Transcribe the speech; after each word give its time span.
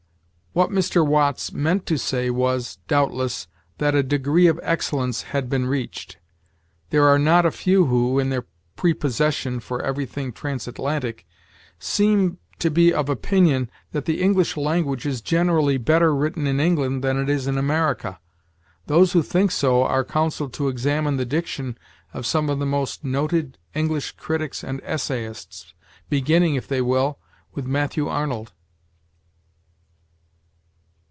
What 0.53 0.69
Mr. 0.69 1.07
Watts 1.07 1.53
meant 1.53 1.85
to 1.85 1.97
say 1.97 2.29
was, 2.29 2.77
doubtless, 2.89 3.47
that 3.77 3.95
a 3.95 4.03
degree 4.03 4.47
of 4.47 4.59
excellence 4.61 5.21
had 5.21 5.47
been 5.49 5.65
reached. 5.65 6.17
There 6.89 7.07
are 7.07 7.17
not 7.17 7.45
a 7.45 7.51
few 7.51 7.85
who, 7.85 8.19
in 8.19 8.31
their 8.31 8.43
prepossession 8.75 9.61
for 9.61 9.81
everything 9.81 10.33
transatlantic, 10.33 11.25
seem 11.79 12.37
to 12.59 12.69
be 12.69 12.93
of 12.93 13.07
opinion 13.07 13.71
that 13.93 14.03
the 14.03 14.21
English 14.21 14.57
language 14.57 15.05
is 15.05 15.21
generally 15.21 15.77
better 15.77 16.13
written 16.13 16.45
in 16.45 16.59
England 16.59 17.01
than 17.01 17.17
it 17.17 17.29
is 17.29 17.47
in 17.47 17.57
America. 17.57 18.19
Those 18.87 19.13
who 19.13 19.23
think 19.23 19.51
so 19.51 19.83
are 19.85 20.03
counseled 20.03 20.51
to 20.55 20.67
examine 20.67 21.15
the 21.15 21.23
diction 21.23 21.77
of 22.13 22.25
some 22.25 22.49
of 22.49 22.59
the 22.59 22.65
most 22.65 23.05
noted 23.05 23.57
English 23.73 24.17
critics 24.17 24.65
and 24.65 24.81
essayists, 24.83 25.73
beginning, 26.09 26.55
if 26.55 26.67
they 26.67 26.81
will, 26.81 27.19
with 27.53 27.65
Matthew 27.65 28.09
Arnold. 28.09 28.51